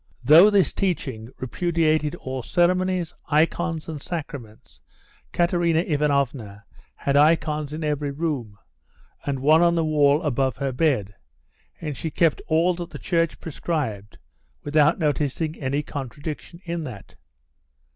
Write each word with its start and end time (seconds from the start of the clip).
Though 0.23 0.49
this 0.49 0.73
teaching 0.73 1.29
repudiated 1.37 2.15
all 2.15 2.41
ceremonies, 2.41 3.13
icons, 3.27 3.87
and 3.87 4.01
sacraments, 4.01 4.81
Katerina 5.31 5.81
Ivanovna 5.81 6.65
had 6.95 7.15
icons 7.15 7.71
in 7.71 7.83
every 7.83 8.09
room, 8.09 8.57
and 9.27 9.41
one 9.41 9.61
on 9.61 9.75
the 9.75 9.85
wall 9.85 10.23
above 10.23 10.57
her 10.57 10.71
bed, 10.71 11.13
and 11.79 11.95
she 11.95 12.09
kept 12.09 12.41
all 12.47 12.73
that 12.73 12.89
the 12.89 12.97
Church 12.97 13.39
prescribed 13.39 14.17
without 14.63 14.97
noticing 14.97 15.55
any 15.59 15.83
contradiction 15.83 16.61
in 16.65 16.83
that. 16.85 17.13